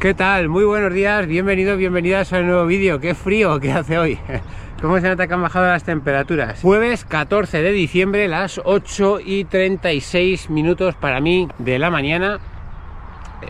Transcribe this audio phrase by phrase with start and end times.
[0.00, 0.48] ¿Qué tal?
[0.48, 3.00] Muy buenos días, bienvenidos, bienvenidas a un nuevo vídeo.
[3.00, 4.16] ¡Qué frío que hace hoy!
[4.80, 6.60] ¿Cómo se nota que han bajado las temperaturas?
[6.62, 12.38] Jueves 14 de diciembre, las 8 y 36 minutos para mí de la mañana.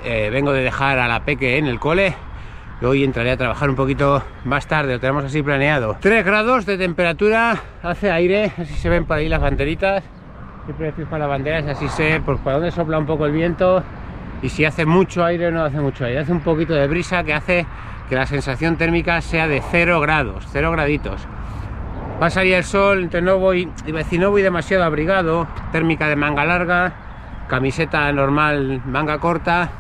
[0.05, 2.15] Eh, vengo de dejar a la peque en el cole.
[2.81, 5.99] Hoy entraré a trabajar un poquito más tarde, lo tenemos así planeado.
[6.01, 10.03] 3 grados de temperatura, hace aire, así se ven por ahí las banderitas.
[10.65, 13.85] Siempre fijo las banderas, así sé por dónde sopla un poco el viento
[14.43, 16.21] y si hace mucho aire no hace mucho aire.
[16.21, 17.67] Hace un poquito de brisa que hace
[18.09, 21.21] que la sensación térmica sea de 0 grados, 0 graditos.
[22.21, 25.47] Va a salir el sol, entonces no voy, iba a decir, no voy demasiado abrigado,
[25.71, 26.93] térmica de manga larga,
[27.49, 29.71] camiseta normal, manga corta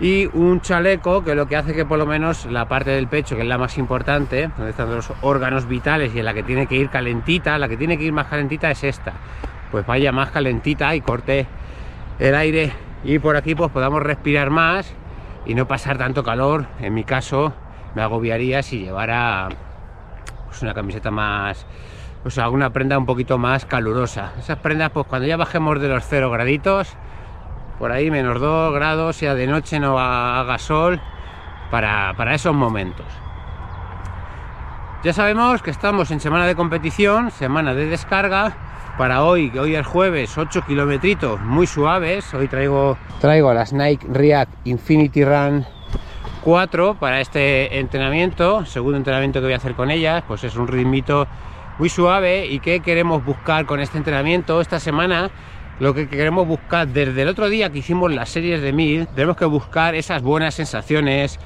[0.00, 3.36] y un chaleco que lo que hace que por lo menos la parte del pecho,
[3.36, 6.66] que es la más importante, donde están los órganos vitales y en la que tiene
[6.66, 9.12] que ir calentita, la que tiene que ir más calentita es esta,
[9.70, 11.46] pues vaya más calentita y corte
[12.18, 12.72] el aire
[13.04, 14.92] y por aquí pues podamos respirar más
[15.46, 16.66] y no pasar tanto calor.
[16.80, 17.52] En mi caso
[17.94, 19.48] me agobiaría si llevara
[20.46, 21.66] pues, una camiseta más,
[22.24, 24.32] o sea, una prenda un poquito más calurosa.
[24.38, 26.94] Esas prendas pues cuando ya bajemos de los 0 graditos,
[27.78, 31.00] por ahí menos 2 grados, sea de noche no haga sol,
[31.70, 33.06] para, para esos momentos.
[35.02, 39.74] Ya sabemos que estamos en semana de competición, semana de descarga, para hoy, que hoy
[39.74, 42.32] es jueves, 8 kilometritos muy suaves.
[42.34, 45.66] Hoy traigo, traigo las Nike React Infinity Run
[46.42, 50.68] 4 para este entrenamiento, segundo entrenamiento que voy a hacer con ellas, pues es un
[50.68, 51.26] ritmito
[51.78, 52.46] muy suave.
[52.46, 55.30] Y que queremos buscar con este entrenamiento esta semana
[55.80, 59.36] lo que queremos buscar desde el otro día que hicimos las series de 1000 tenemos
[59.36, 61.38] que buscar esas buenas sensaciones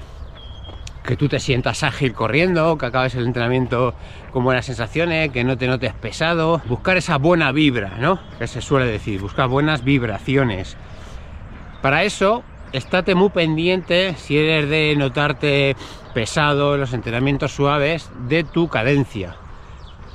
[1.05, 3.95] que tú te sientas ágil corriendo, que acabes el entrenamiento
[4.33, 8.19] con buenas sensaciones, que no te notes pesado, buscar esa buena vibra, ¿no?
[8.39, 10.77] Que se suele decir, buscar buenas vibraciones.
[11.83, 15.77] Para eso, estate muy pendiente, si eres de notarte
[16.15, 19.37] pesado en los entrenamientos suaves, de tu cadencia.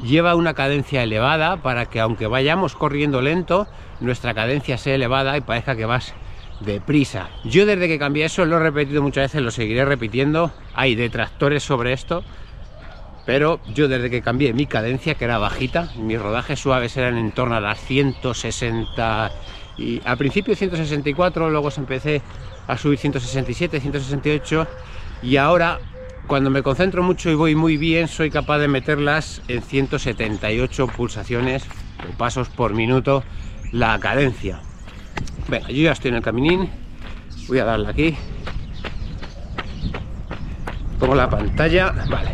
[0.04, 3.68] Lleva una cadencia elevada para que aunque vayamos corriendo lento,
[4.00, 6.16] nuestra cadencia sea elevada y parezca que vas
[6.60, 7.30] deprisa.
[7.44, 10.52] Yo desde que cambié eso lo he repetido muchas veces, lo seguiré repitiendo.
[10.74, 12.24] Hay detractores sobre esto,
[13.26, 17.32] pero yo desde que cambié mi cadencia, que era bajita, mis rodajes suaves eran en
[17.32, 19.32] torno a las 160
[19.78, 22.22] y al principio 164, luego se empecé
[22.68, 24.68] a subir 167, 168
[25.24, 25.80] y ahora
[26.28, 31.66] cuando me concentro mucho y voy muy bien soy capaz de meterlas en 178 pulsaciones
[32.08, 33.24] o pasos por minuto
[33.72, 34.62] la cadencia
[35.48, 36.70] Venga, yo ya estoy en el caminín.
[37.48, 38.16] Voy a darle aquí.
[41.00, 41.94] Pongo la pantalla.
[42.10, 42.32] Vale.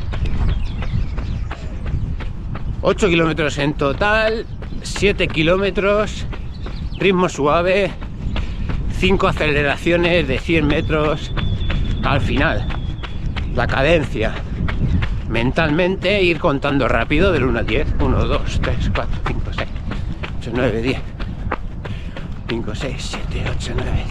[2.82, 4.46] 8 kilómetros en total.
[4.82, 6.26] 7 kilómetros.
[7.00, 7.92] Ritmo suave.
[8.98, 11.32] 5 aceleraciones de 100 metros.
[12.04, 12.68] Al final.
[13.56, 14.34] La cadencia.
[15.30, 17.96] Mentalmente ir contando rápido del 1 a 10.
[18.00, 19.70] 1, 2, 3, 4, 5, 6,
[20.40, 21.15] 8, 9, 10.
[22.48, 24.08] 5, 6, 7, 8, 9, 10.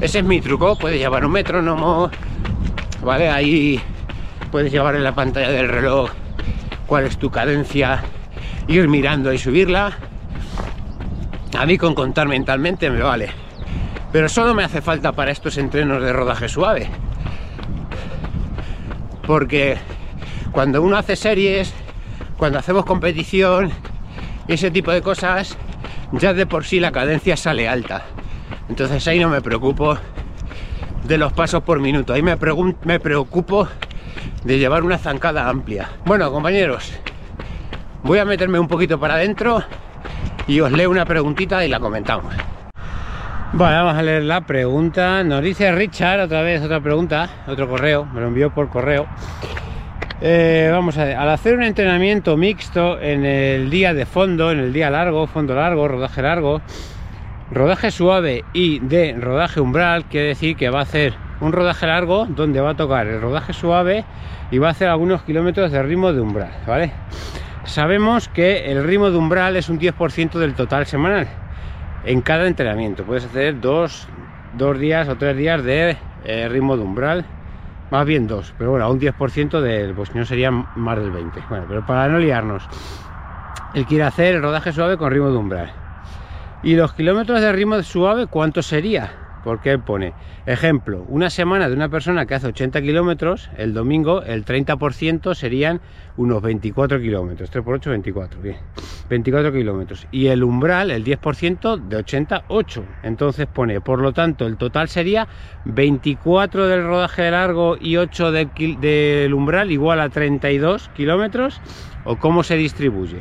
[0.00, 2.10] Ese es mi truco, puedes llevar un metrónomo,
[3.02, 3.30] ¿vale?
[3.30, 3.80] Ahí
[4.50, 6.10] puedes llevar en la pantalla del reloj
[6.86, 8.02] cuál es tu cadencia,
[8.68, 9.92] ir mirando y subirla.
[11.58, 13.30] A mí con contar mentalmente me vale.
[14.12, 16.88] Pero solo me hace falta para estos entrenos de rodaje suave.
[19.26, 19.78] Porque
[20.52, 21.72] cuando uno hace series,
[22.36, 23.72] cuando hacemos competición,
[24.48, 25.56] ese tipo de cosas,
[26.12, 28.02] ya de por sí la cadencia sale alta.
[28.68, 29.98] Entonces ahí no me preocupo
[31.04, 33.68] de los pasos por minuto, ahí me, preocupo
[34.44, 35.88] de llevar una zancada amplia.
[36.04, 36.92] Bueno, compañeros,
[38.02, 39.62] voy a meterme un poquito para adentro
[40.46, 42.34] y os leo una preguntita y la comentamos.
[43.52, 45.22] Vamos a leer la pregunta.
[45.22, 49.06] Nos dice Richard, otra vez otra pregunta, otro correo, me lo envió por correo.
[50.22, 54.60] Eh, vamos a ver, al hacer un entrenamiento mixto en el día de fondo, en
[54.60, 56.62] el día largo, fondo largo, rodaje largo,
[57.50, 62.24] rodaje suave y de rodaje umbral, quiere decir que va a hacer un rodaje largo
[62.30, 64.06] donde va a tocar el rodaje suave
[64.50, 66.92] y va a hacer algunos kilómetros de ritmo de umbral, ¿vale?
[67.64, 71.28] Sabemos que el ritmo de umbral es un 10% del total semanal
[72.06, 73.04] en cada entrenamiento.
[73.04, 74.08] Puedes hacer dos,
[74.56, 77.26] dos días o tres días de eh, ritmo de umbral
[77.90, 81.44] más bien dos, pero bueno, a un 10% del, pues no sería más del 20.
[81.48, 82.64] Bueno, pero para no liarnos,
[83.74, 85.72] él quiere hacer el rodaje suave con ritmo de umbral.
[86.62, 89.25] ¿Y los kilómetros de ritmo suave cuánto sería?
[89.46, 90.12] Porque pone,
[90.44, 95.80] ejemplo, una semana de una persona que hace 80 kilómetros, el domingo el 30% serían
[96.16, 98.56] unos 24 kilómetros, 3 por 8, 24, bien,
[99.08, 100.08] 24 kilómetros.
[100.10, 102.84] Y el umbral, el 10% de 88.
[103.04, 105.28] Entonces pone, por lo tanto, el total sería
[105.64, 108.50] 24 del rodaje largo y 8 del,
[108.80, 111.60] del umbral igual a 32 kilómetros,
[112.04, 113.20] o cómo se distribuye.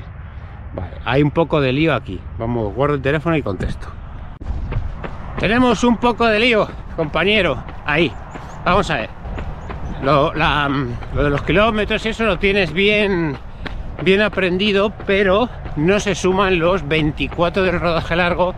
[0.74, 2.20] Vale, hay un poco de lío aquí.
[2.40, 4.05] Vamos, guardo el teléfono y contesto.
[5.46, 7.64] Tenemos un poco de lío, compañero.
[7.86, 8.12] Ahí.
[8.66, 9.10] Vamos a ver.
[10.02, 13.38] Lo, de los kilómetros, eso lo tienes bien,
[14.02, 18.56] bien aprendido, pero no se suman los 24 del rodaje largo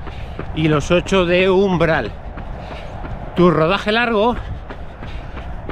[0.56, 2.10] y los 8 de umbral.
[3.36, 4.38] Tu rodaje largo,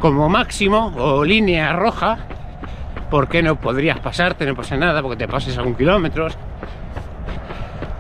[0.02, 2.18] como máximo, o línea roja,
[3.10, 6.38] porque no podrías pasarte, no pasa nada, porque te pases a un kilómetros,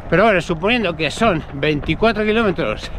[0.10, 2.92] pero bueno, suponiendo que son 24 kilómetros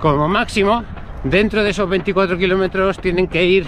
[0.00, 0.84] como máximo,
[1.24, 3.66] dentro de esos 24 kilómetros tienen que ir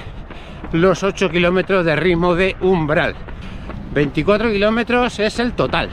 [0.72, 3.14] los 8 kilómetros de ritmo de umbral.
[3.92, 5.90] 24 kilómetros es el total,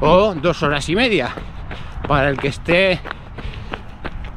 [0.00, 1.30] o dos horas y media,
[2.06, 3.00] para el que esté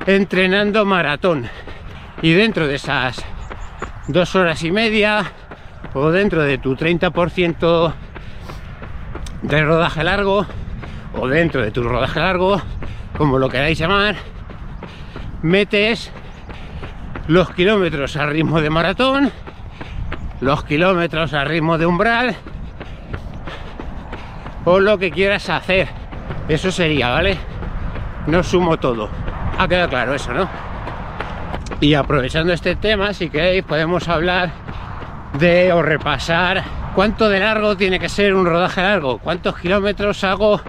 [0.06, 1.48] entrenando maratón.
[2.22, 3.24] Y dentro de esas
[4.08, 5.32] dos horas y media,
[5.94, 7.94] o dentro de tu 30%
[9.44, 10.46] de rodaje largo,
[11.14, 12.62] o dentro de tu rodaje largo,
[13.18, 14.16] como lo queráis llamar,
[15.42, 16.12] metes
[17.28, 19.32] los kilómetros a ritmo de maratón,
[20.40, 22.36] los kilómetros a ritmo de umbral,
[24.66, 25.88] o lo que quieras hacer.
[26.48, 27.38] Eso sería, ¿vale?
[28.28, 29.10] No sumo todo.
[29.58, 30.50] Ha quedado claro eso, ¿no?
[31.80, 34.52] Y aprovechando este tema, si queréis, podemos hablar
[35.40, 40.62] de o repasar cuánto de largo tiene que ser un rodaje largo, cuántos kilómetros hago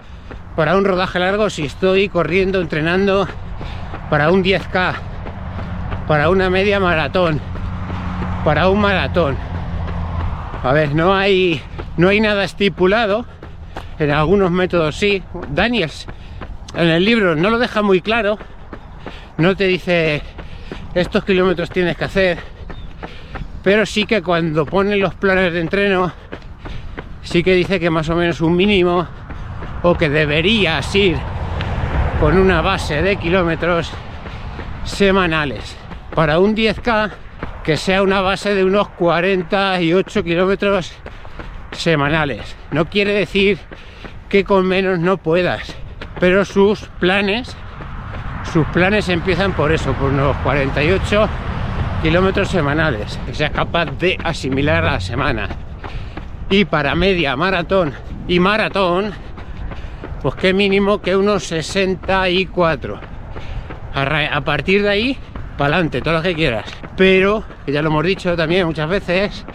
[0.55, 3.27] para un rodaje largo si estoy corriendo, entrenando
[4.09, 4.93] para un 10K,
[6.07, 7.41] para una media maratón,
[8.45, 9.37] para un maratón.
[10.63, 11.61] A ver, no hay,
[11.97, 13.25] no hay nada estipulado,
[13.99, 15.23] en algunos métodos sí.
[15.49, 16.07] Daniels
[16.75, 18.37] en el libro no lo deja muy claro,
[19.37, 20.21] no te dice
[20.93, 22.37] estos kilómetros tienes que hacer,
[23.63, 26.13] pero sí que cuando ponen los planes de entreno,
[27.23, 29.07] sí que dice que más o menos un mínimo
[29.83, 31.17] o que deberías ir
[32.19, 33.91] con una base de kilómetros
[34.85, 35.75] semanales
[36.15, 37.11] para un 10K
[37.63, 40.93] que sea una base de unos 48 kilómetros
[41.71, 42.55] semanales.
[42.71, 43.59] No quiere decir
[44.29, 45.75] que con menos no puedas,
[46.19, 47.55] pero sus planes,
[48.51, 51.29] sus planes empiezan por eso, por unos 48
[52.01, 55.47] kilómetros semanales, que seas capaz de asimilar a la semana.
[56.49, 57.93] Y para media maratón
[58.27, 59.13] y maratón,
[60.23, 62.99] pues qué mínimo que unos 64.
[63.93, 65.17] A, partir de ahí,
[65.57, 66.65] para adelante, todo lo que quieras.
[66.95, 69.45] Pero, ya lo hemos dicho también muchas veces,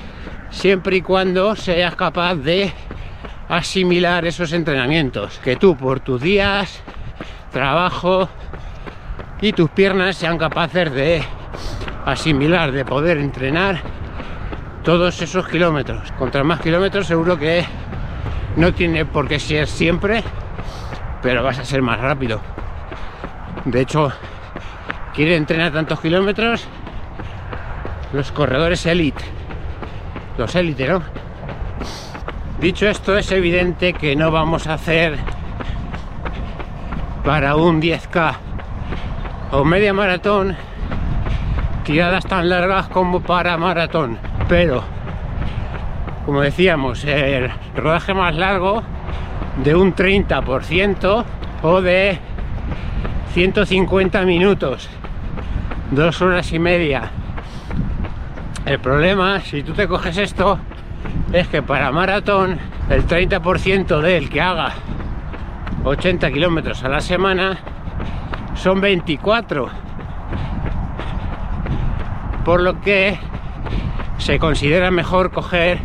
[0.51, 2.71] siempre y cuando seas capaz de
[3.49, 5.39] asimilar esos entrenamientos.
[5.39, 6.83] Que tú por tus días,
[7.51, 8.29] trabajo
[9.41, 11.23] y tus piernas sean capaces de
[12.05, 13.81] asimilar, de poder entrenar
[14.85, 16.13] todos esos kilómetros.
[16.13, 17.65] Contra más kilómetros seguro que
[18.57, 20.23] no tiene por qué ser siempre
[21.23, 22.41] pero vas a ser más rápido.
[23.65, 24.13] De hecho,
[25.15, 26.67] quiere entrenar tantos kilómetros
[28.13, 29.23] los corredores elite.
[30.37, 31.03] Los élite, ¿no?
[32.61, 35.19] Dicho esto, es evidente que no vamos a hacer
[37.25, 38.35] para un 10K
[39.53, 40.57] o media maratón
[41.85, 44.19] tiradas tan largas como para maratón.
[44.49, 44.83] Pero,
[46.27, 48.83] como decíamos, el rodaje más largo
[49.63, 51.25] de un 30%
[51.63, 52.19] o de
[53.35, 54.89] 150 minutos,
[55.91, 57.11] dos horas y media.
[58.67, 60.59] El problema, si tú te coges esto,
[61.33, 62.59] es que para maratón
[62.91, 64.75] el 30% del que haga
[65.85, 67.59] 80 kilómetros a la semana
[68.55, 69.69] son 24.
[72.45, 73.19] Por lo que
[74.19, 75.79] se considera mejor coger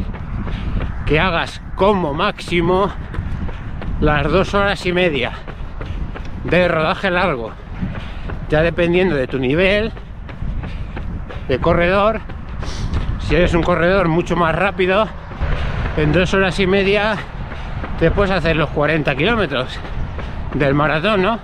[1.05, 2.91] que hagas como máximo
[4.03, 5.31] las dos horas y media
[6.43, 7.53] de rodaje largo,
[8.49, 9.93] ya dependiendo de tu nivel
[11.47, 12.19] de corredor.
[13.19, 15.07] Si eres un corredor mucho más rápido,
[15.95, 17.15] en dos horas y media
[17.97, 19.79] te puedes hacer los 40 kilómetros
[20.53, 21.39] del maratón, ¿no?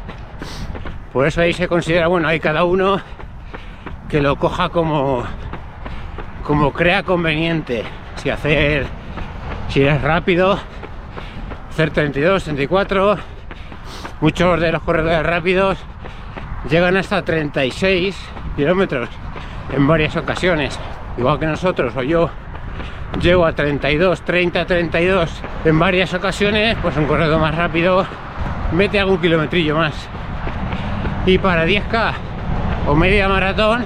[1.14, 3.00] Por eso ahí se considera, bueno, hay cada uno
[4.10, 5.24] que lo coja como,
[6.44, 7.86] como crea conveniente.
[8.18, 8.86] Si hacer,
[9.70, 10.60] si eres rápido,
[11.80, 13.18] hacer 32, 34.
[14.20, 15.78] Muchos de los corredores rápidos
[16.70, 18.18] llegan hasta 36
[18.58, 19.08] kilómetros
[19.74, 20.78] en varias ocasiones,
[21.18, 22.30] igual que nosotros o yo
[23.22, 25.32] llego a 32, 30, 32
[25.64, 28.06] en varias ocasiones, pues un corredor más rápido
[28.74, 29.94] mete algún kilometrillo más.
[31.26, 32.12] Y para 10K
[32.88, 33.86] o media maratón,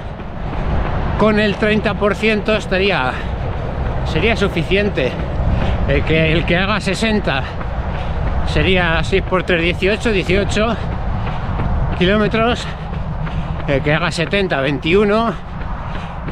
[1.16, 3.12] con el 30% estaría
[4.06, 5.12] sería suficiente.
[5.86, 7.63] El que, el que haga 60
[8.54, 10.76] sería 6 por 3, 18, 18
[11.98, 12.64] kilómetros.
[13.66, 15.34] El que haga 70, 21.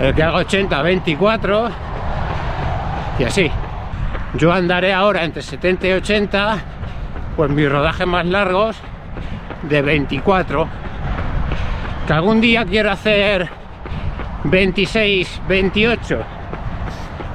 [0.00, 1.68] El que haga 80, 24.
[3.18, 3.50] Y así.
[4.34, 6.58] Yo andaré ahora entre 70 y 80,
[7.36, 8.76] pues mis rodajes más largos
[9.62, 10.68] de 24.
[12.06, 13.48] Que algún día quiero hacer
[14.44, 16.20] 26, 28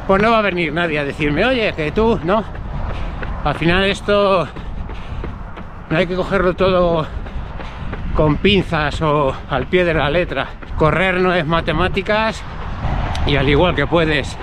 [0.07, 2.41] pues no va a venir nadie a decirme, oye, que tú, no.
[3.43, 4.47] Al final esto
[5.89, 7.05] no hay que cogerlo todo
[8.13, 10.47] con pinzas o al pie de la letra.
[10.75, 12.41] Correr no es matemáticas
[13.25, 14.37] y al igual que puedes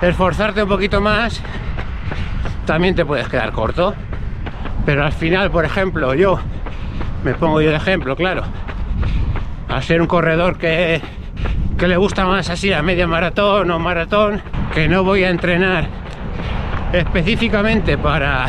[0.00, 1.42] esforzarte un poquito más,
[2.66, 3.94] también te puedes quedar corto.
[4.84, 6.38] Pero al final, por ejemplo, yo,
[7.24, 8.42] me pongo yo de ejemplo, claro,
[9.68, 11.02] a ser un corredor que,
[11.76, 14.40] que le gusta más así a media maratón o maratón,
[14.72, 15.86] que no voy a entrenar
[16.92, 18.46] específicamente para,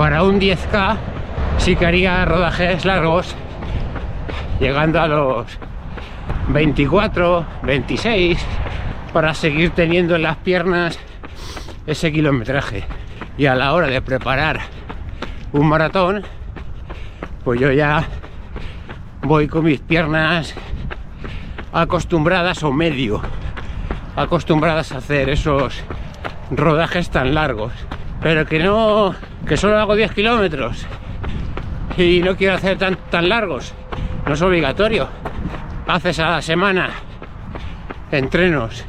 [0.00, 0.96] para un 10K,
[1.58, 3.36] sí que haría rodajes largos,
[4.58, 5.46] llegando a los
[6.48, 8.38] 24, 26,
[9.12, 10.98] para seguir teniendo en las piernas
[11.86, 12.84] ese kilometraje.
[13.36, 14.60] Y a la hora de preparar
[15.52, 16.22] un maratón,
[17.44, 18.04] pues yo ya
[19.20, 20.54] voy con mis piernas
[21.74, 23.20] acostumbradas o medio
[24.16, 25.84] acostumbradas a hacer esos
[26.50, 27.74] rodajes tan largos.
[28.22, 29.14] Pero que no,
[29.46, 30.86] que solo hago 10 kilómetros
[31.96, 33.74] y no quiero hacer tan, tan largos.
[34.26, 35.08] No es obligatorio.
[35.86, 36.90] Haces a la semana
[38.12, 38.84] entrenos,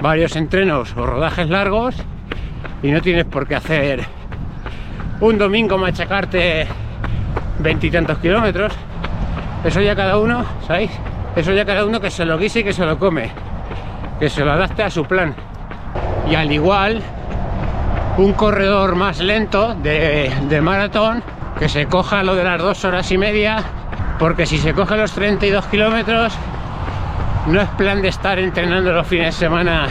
[0.00, 1.96] varios entrenos o rodajes largos
[2.82, 4.04] y no tienes por qué hacer
[5.20, 6.66] un domingo machacarte
[7.58, 8.72] veintitantos kilómetros.
[9.64, 10.90] Eso ya cada uno, ¿sabéis?
[11.34, 13.30] Eso ya cada uno que se lo guise y que se lo come
[14.18, 15.34] que se lo adapte a su plan.
[16.28, 17.02] Y al igual,
[18.18, 21.22] un corredor más lento de, maratón
[21.56, 23.62] que se coja lo de las dos horas y media,
[24.18, 26.32] porque si se coge los 32 kilómetros,
[27.46, 29.86] no es plan de estar entrenando los fines de semana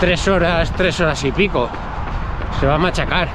[0.00, 1.68] tres horas, tres horas y pico.
[2.58, 3.28] Se va a machacar.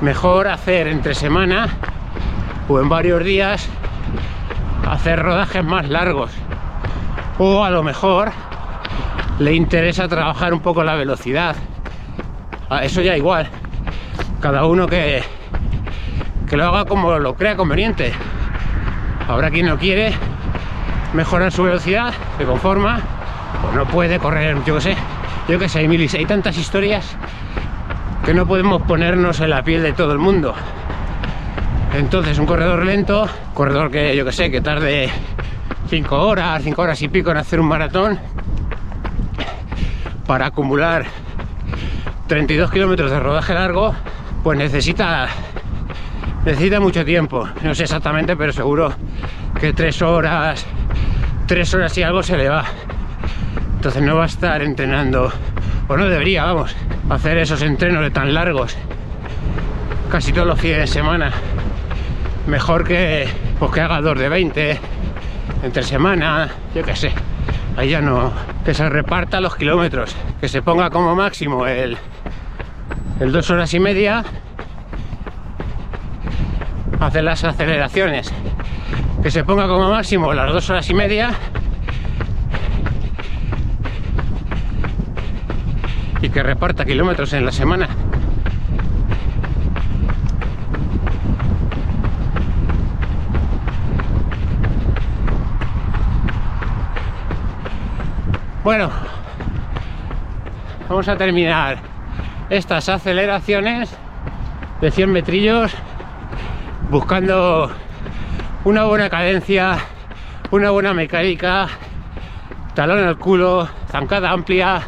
[0.00, 1.68] Mejor hacer entre semana
[2.66, 3.68] o en varios días
[4.90, 6.30] hacer rodajes más largos.
[7.38, 8.32] O a lo mejor
[9.38, 11.56] le interesa trabajar un poco la velocidad.
[12.74, 13.46] Ah, eso ya igual.
[14.40, 15.22] Cada uno que,
[16.48, 18.14] que lo haga como lo crea conveniente.
[19.28, 20.14] Habrá quien no quiere
[21.12, 23.00] mejorar su velocidad, se conforma,
[23.68, 24.96] o no puede correr, yo que sé,
[25.48, 27.14] yo que sé, hay, mil, hay tantas historias
[28.24, 30.54] que no podemos ponernos en la piel de todo el mundo.
[31.92, 35.10] Entonces, un corredor lento, corredor que yo que sé, que tarde
[35.90, 38.18] 5 horas, 5 horas y pico en hacer un maratón,
[40.26, 41.04] para acumular
[42.32, 43.94] 32 kilómetros de rodaje largo,
[44.42, 45.28] pues necesita
[46.46, 47.46] necesita mucho tiempo.
[47.62, 48.90] No sé exactamente, pero seguro
[49.60, 50.64] que tres horas,
[51.46, 52.64] tres horas y algo se le va.
[53.74, 55.30] Entonces no va a estar entrenando,
[55.88, 56.74] o no debería, vamos,
[57.10, 58.78] hacer esos entrenos de tan largos
[60.10, 61.32] casi todos los fines de semana.
[62.46, 64.80] Mejor que, pues que haga dos de 20
[65.64, 67.12] entre semana, yo qué sé
[67.76, 68.32] ahí ya no,
[68.64, 71.96] que se reparta los kilómetros, que se ponga como máximo el,
[73.20, 74.24] el dos horas y media,
[77.00, 78.32] hacer las aceleraciones,
[79.22, 81.30] que se ponga como máximo las dos horas y media.
[86.20, 87.88] Y que reparta kilómetros en la semana.
[98.62, 98.90] Bueno,
[100.88, 101.91] vamos a terminar
[102.52, 103.88] estas aceleraciones
[104.82, 105.72] de 100 metrillos
[106.90, 107.70] buscando
[108.66, 109.78] una buena cadencia,
[110.50, 111.68] una buena mecánica,
[112.74, 114.82] talón al culo, zancada amplia,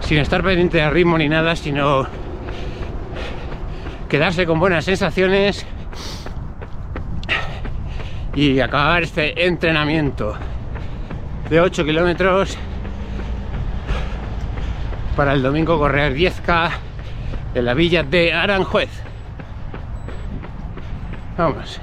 [0.00, 2.08] sin estar pendiente de ritmo ni nada, sino
[4.08, 5.64] quedarse con buenas sensaciones
[8.34, 10.34] y acabar este entrenamiento
[11.48, 12.58] de 8 kilómetros
[15.18, 16.70] para el domingo correr 10K
[17.56, 18.88] en la villa de Aranjuez.
[21.36, 21.80] Vamos.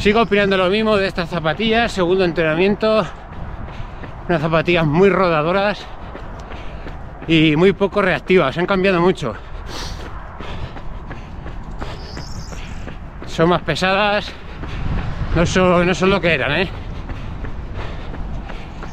[0.00, 3.04] Sigo opinando lo mismo de estas zapatillas, segundo entrenamiento,
[4.30, 5.86] unas zapatillas muy rodadoras
[7.28, 9.34] y muy poco reactivas, han cambiado mucho.
[13.26, 14.32] Son más pesadas,
[15.36, 16.68] no son, no son lo que eran, ¿eh?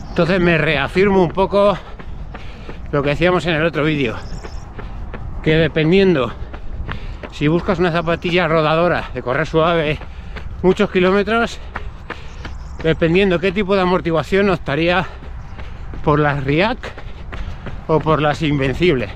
[0.10, 1.78] Entonces me reafirmo un poco
[2.92, 4.18] lo que decíamos en el otro vídeo,
[5.42, 6.34] que dependiendo
[7.32, 9.98] si buscas una zapatilla rodadora de correr suave
[10.62, 11.60] muchos kilómetros,
[12.84, 15.06] dependiendo qué tipo de amortiguación optaría
[16.04, 16.86] por las React
[17.88, 19.12] o por las Invencibles.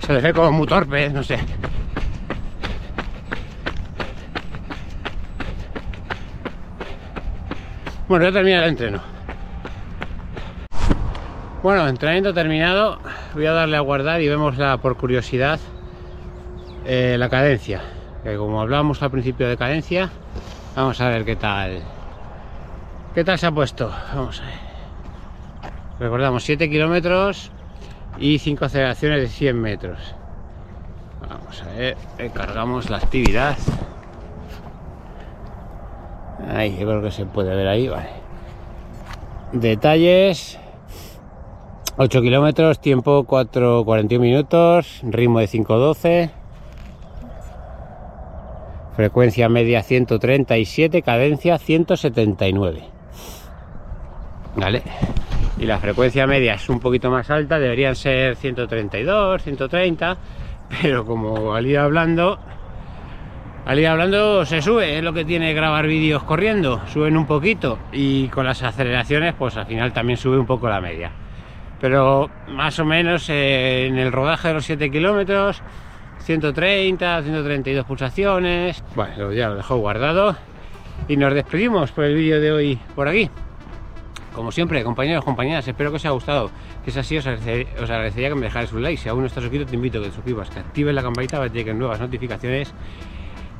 [0.00, 1.38] Se le ve como muy torpe, no sé.
[8.08, 9.00] Bueno, ya termina el entreno.
[11.62, 12.98] Bueno, entrenamiento terminado.
[13.34, 15.60] Voy a darle a guardar y vemos la, por curiosidad
[16.86, 17.82] eh, la cadencia.
[18.24, 20.08] Que como hablábamos al principio de cadencia,
[20.74, 21.82] vamos a ver qué tal.
[23.14, 23.92] ¿Qué tal se ha puesto?
[24.14, 24.68] Vamos a ver.
[26.00, 27.50] Recordamos 7 kilómetros
[28.18, 30.14] y 5 aceleraciones de 100 metros.
[31.28, 31.96] Vamos a ver,
[32.32, 33.58] cargamos la actividad.
[36.46, 38.10] Ahí, yo creo que se puede ver ahí, vale.
[39.52, 40.58] Detalles.
[41.96, 46.30] 8 kilómetros, tiempo 4.41 minutos, ritmo de 5.12.
[48.94, 52.84] Frecuencia media 137, cadencia 179.
[54.56, 54.82] Vale.
[55.58, 60.16] Y la frecuencia media es un poquito más alta, deberían ser 132, 130,
[60.82, 62.38] pero como al ir hablando,
[63.68, 67.78] al ir hablando se sube, es lo que tiene grabar vídeos corriendo, suben un poquito
[67.92, 71.12] y con las aceleraciones pues al final también sube un poco la media.
[71.78, 75.60] Pero más o menos eh, en el rodaje de los 7 kilómetros,
[76.20, 78.82] 130, 132 pulsaciones.
[78.94, 80.34] Bueno, ya lo dejo guardado
[81.06, 83.28] y nos despedimos por el vídeo de hoy por aquí.
[84.34, 86.50] Como siempre, compañeros, compañeras, espero que os haya gustado.
[86.84, 88.96] Que es así, os agradecería, que me dejáis un like.
[88.96, 91.36] Si aún no estás suscrito, te invito a que te suscribas, que actives la campanita
[91.36, 92.72] para que lleguen nuevas notificaciones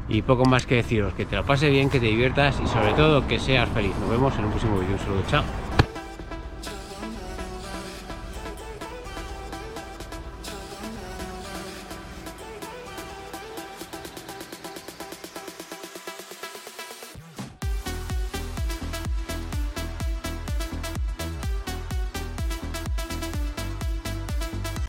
[0.09, 2.93] y poco más que deciros, que te lo pase bien, que te diviertas y sobre
[2.93, 3.93] todo que seas feliz.
[4.01, 4.95] Nos vemos en un próximo vídeo.
[4.95, 5.68] Un saludo, chao.